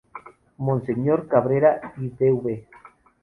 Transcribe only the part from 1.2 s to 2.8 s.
Cabrera y Bv.